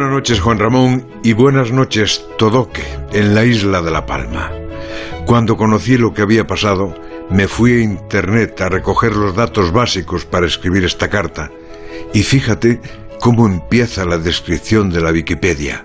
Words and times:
Buenas 0.00 0.16
noches 0.16 0.40
Juan 0.40 0.58
Ramón 0.58 1.06
y 1.22 1.34
buenas 1.34 1.72
noches 1.72 2.24
Todoque 2.38 2.82
en 3.12 3.34
la 3.34 3.44
isla 3.44 3.82
de 3.82 3.90
La 3.90 4.06
Palma. 4.06 4.50
Cuando 5.26 5.58
conocí 5.58 5.98
lo 5.98 6.14
que 6.14 6.22
había 6.22 6.46
pasado, 6.46 6.94
me 7.28 7.46
fui 7.48 7.72
a 7.72 7.82
internet 7.82 8.58
a 8.62 8.70
recoger 8.70 9.14
los 9.14 9.36
datos 9.36 9.74
básicos 9.74 10.24
para 10.24 10.46
escribir 10.46 10.86
esta 10.86 11.10
carta. 11.10 11.50
Y 12.14 12.22
fíjate 12.22 12.80
cómo 13.20 13.46
empieza 13.46 14.06
la 14.06 14.16
descripción 14.16 14.88
de 14.88 15.02
la 15.02 15.10
Wikipedia. 15.10 15.84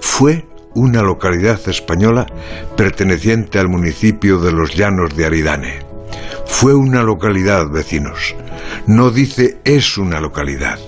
Fue 0.00 0.46
una 0.74 1.02
localidad 1.02 1.60
española 1.68 2.26
perteneciente 2.78 3.58
al 3.58 3.68
municipio 3.68 4.38
de 4.38 4.52
los 4.52 4.74
Llanos 4.74 5.14
de 5.14 5.26
Aridane. 5.26 5.80
Fue 6.46 6.72
una 6.72 7.02
localidad, 7.02 7.68
vecinos. 7.68 8.34
No 8.86 9.10
dice 9.10 9.60
es 9.64 9.98
una 9.98 10.18
localidad. 10.18 10.78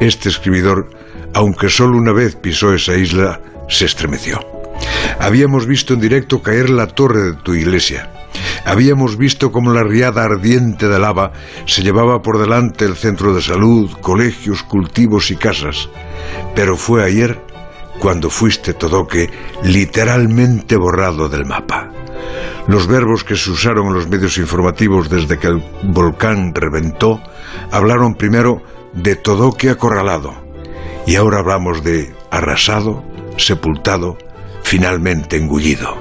Este 0.00 0.28
escribidor 0.28 0.88
aunque 1.34 1.68
solo 1.68 1.98
una 1.98 2.12
vez 2.12 2.36
pisó 2.36 2.72
esa 2.72 2.94
isla, 2.94 3.40
se 3.68 3.84
estremeció. 3.84 4.40
Habíamos 5.18 5.66
visto 5.66 5.94
en 5.94 6.00
directo 6.00 6.40
caer 6.40 6.70
la 6.70 6.86
torre 6.86 7.22
de 7.22 7.32
tu 7.34 7.54
iglesia. 7.54 8.10
Habíamos 8.64 9.18
visto 9.18 9.52
cómo 9.52 9.72
la 9.72 9.82
riada 9.82 10.24
ardiente 10.24 10.88
de 10.88 10.98
lava 10.98 11.32
se 11.66 11.82
llevaba 11.82 12.22
por 12.22 12.38
delante 12.38 12.84
el 12.84 12.96
centro 12.96 13.34
de 13.34 13.42
salud, 13.42 13.90
colegios, 14.00 14.62
cultivos 14.62 15.30
y 15.30 15.36
casas. 15.36 15.88
Pero 16.54 16.76
fue 16.76 17.04
ayer 17.04 17.40
cuando 17.98 18.30
fuiste 18.30 18.74
Todoque 18.74 19.30
literalmente 19.64 20.76
borrado 20.76 21.28
del 21.28 21.44
mapa. 21.44 21.90
Los 22.66 22.86
verbos 22.86 23.24
que 23.24 23.36
se 23.36 23.50
usaron 23.50 23.88
en 23.88 23.94
los 23.94 24.08
medios 24.08 24.38
informativos 24.38 25.10
desde 25.10 25.38
que 25.38 25.48
el 25.48 25.62
volcán 25.82 26.54
reventó 26.54 27.20
hablaron 27.70 28.14
primero 28.14 28.62
de 28.94 29.16
Todoque 29.16 29.70
acorralado, 29.70 30.34
y 31.06 31.16
ahora 31.16 31.38
hablamos 31.38 31.82
de 31.82 32.14
arrasado, 32.30 33.04
sepultado, 33.36 34.16
finalmente 34.62 35.36
engullido. 35.36 35.96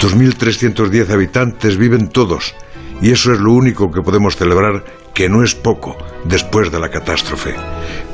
2.310 0.00 1.10
habitantes 1.10 1.76
viven 1.76 2.08
todos, 2.08 2.54
y 3.00 3.10
eso 3.10 3.32
es 3.32 3.40
lo 3.40 3.52
único 3.52 3.90
que 3.90 4.02
podemos 4.02 4.36
celebrar, 4.36 4.84
que 5.12 5.28
no 5.28 5.44
es 5.44 5.54
poco 5.54 5.96
después 6.24 6.72
de 6.72 6.80
la 6.80 6.90
catástrofe. 6.90 7.54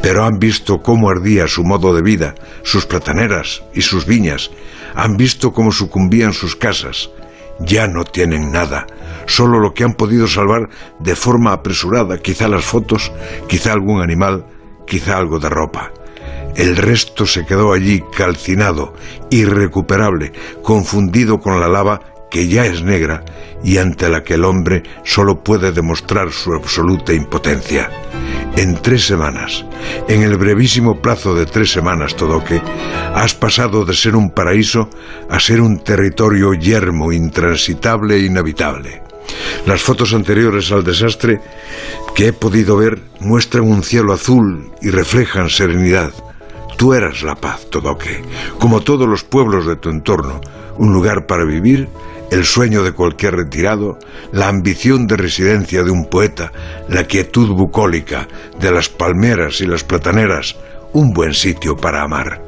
Pero 0.03 0.25
han 0.25 0.39
visto 0.39 0.83
cómo 0.83 1.11
ardía 1.11 1.47
su 1.49 1.65
modo 1.65 1.95
de 1.95 2.03
vida, 2.03 2.35
sus 2.63 2.87
plataneras 2.87 3.63
y 3.75 3.83
sus 3.83 4.07
viñas, 4.07 4.51
han 4.95 5.17
visto 5.17 5.53
cómo 5.53 5.73
sucumbían 5.73 6.33
sus 6.33 6.57
casas. 6.57 7.11
Ya 7.61 7.87
no 7.87 8.05
tienen 8.05 8.51
nada, 8.53 8.87
solo 9.27 9.61
lo 9.61 9.75
que 9.75 9.85
han 9.85 9.95
podido 9.95 10.27
salvar 10.27 10.69
de 10.99 11.15
forma 11.15 11.53
apresurada, 11.53 12.19
quizá 12.19 12.49
las 12.49 12.65
fotos, 12.65 13.13
quizá 13.49 13.73
algún 13.73 14.03
animal, 14.03 14.47
quizá 14.87 15.17
algo 15.19 15.39
de 15.39 15.49
ropa. 15.49 15.93
El 16.57 16.77
resto 16.77 17.27
se 17.27 17.47
quedó 17.47 17.73
allí 17.73 18.03
calcinado, 18.17 18.95
irrecuperable, 19.31 20.33
confundido 20.63 21.41
con 21.41 21.61
la 21.61 21.69
lava 21.69 22.01
que 22.31 22.49
ya 22.49 22.65
es 22.65 22.83
negra 22.83 23.25
y 23.63 23.79
ante 23.79 24.09
la 24.09 24.23
que 24.23 24.35
el 24.35 24.45
hombre 24.45 24.83
solo 25.05 25.43
puede 25.43 25.73
demostrar 25.73 26.31
su 26.31 26.55
absoluta 26.55 27.13
impotencia. 27.13 27.91
En 28.57 28.81
tres 28.83 29.07
semanas, 29.07 29.65
en 30.09 30.23
el 30.23 30.37
brevísimo 30.37 31.01
plazo 31.01 31.35
de 31.35 31.47
tres 31.47 31.73
semanas, 31.73 32.15
Todoque, 32.17 32.61
has 33.15 33.35
pasado 33.35 33.85
de 33.85 33.95
ser 33.95 34.17
un 34.17 34.31
paraíso 34.31 34.91
a 35.31 35.41
ser 35.41 35.61
un 35.61 35.79
territorio 35.79 36.53
yermo, 36.55 37.13
intransitable 37.13 38.17
e 38.17 38.27
inhabitable. 38.27 39.03
Las 39.67 39.83
fotos 39.83 40.13
anteriores 40.15 40.73
al 40.73 40.85
desastre 40.85 41.41
que 42.15 42.29
he 42.29 42.33
podido 42.33 42.77
ver 42.77 43.01
muestran 43.21 43.65
un 43.65 43.83
cielo 43.83 44.13
azul 44.13 44.73
y 44.83 44.91
reflejan 44.91 45.49
serenidad. 45.49 46.13
Tú 46.77 46.95
eras 46.95 47.23
la 47.23 47.37
paz, 47.37 47.67
Todoque, 47.71 48.23
como 48.59 48.81
todos 48.81 49.09
los 49.09 49.23
pueblos 49.23 49.67
de 49.67 49.77
tu 49.77 49.91
entorno, 49.91 50.41
un 50.77 50.93
lugar 50.93 51.27
para 51.27 51.45
vivir, 51.45 51.89
el 52.31 52.45
sueño 52.45 52.83
de 52.83 52.93
cualquier 52.93 53.35
retirado, 53.35 53.99
la 54.33 54.49
ambición 54.49 55.07
de 55.07 55.17
residencia 55.17 55.83
de 55.83 55.91
un 55.91 56.07
poeta, 56.07 56.53
la 56.89 57.05
quietud 57.05 57.51
bucólica 57.51 58.29
de 58.59 58.71
las 58.71 58.89
palmeras 58.89 59.61
y 59.61 59.67
las 59.67 59.85
plataneras, 59.85 60.57
un 60.93 61.13
buen 61.13 61.35
sitio 61.35 61.77
para 61.77 62.03
amar. 62.03 62.43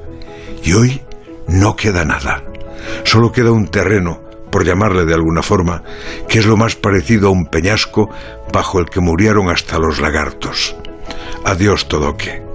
Y 0.63 0.73
hoy 0.75 1.03
no 1.49 1.77
queda 1.77 2.05
nada. 2.05 2.45
Solo 3.05 3.33
queda 3.33 3.53
un 3.53 3.69
terreno, 3.69 4.21
por 4.51 4.65
llamarle 4.65 5.05
de 5.05 5.15
alguna 5.15 5.43
forma, 5.43 5.83
que 6.29 6.39
es 6.39 6.47
lo 6.47 6.57
más 6.57 6.77
parecido 6.77 7.29
a 7.29 7.33
un 7.33 7.47
peñasco 7.47 8.11
bajo 8.53 8.79
el 8.79 8.87
que 8.87 9.01
murieron 9.01 9.49
hasta 9.49 9.79
los 9.79 10.01
lagartos. 10.01 10.77
Adiós, 11.45 11.89
Todoque. 11.89 12.52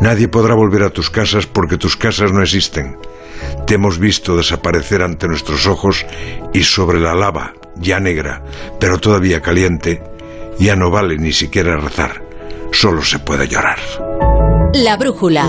Nadie 0.00 0.28
podrá 0.28 0.54
volver 0.54 0.82
a 0.82 0.90
tus 0.90 1.10
casas 1.10 1.46
porque 1.46 1.78
tus 1.78 1.96
casas 1.96 2.32
no 2.32 2.42
existen. 2.42 2.96
Te 3.66 3.74
hemos 3.74 3.98
visto 3.98 4.36
desaparecer 4.36 5.02
ante 5.02 5.28
nuestros 5.28 5.66
ojos 5.66 6.06
y 6.52 6.62
sobre 6.62 7.00
la 7.00 7.14
lava, 7.14 7.54
ya 7.76 8.00
negra, 8.00 8.42
pero 8.78 8.98
todavía 8.98 9.42
caliente, 9.42 10.02
ya 10.58 10.76
no 10.76 10.90
vale 10.90 11.16
ni 11.16 11.32
siquiera 11.32 11.76
rezar, 11.76 12.22
solo 12.72 13.02
se 13.02 13.18
puede 13.18 13.48
llorar. 13.48 13.78
La 14.72 14.96
brújula. 14.96 15.46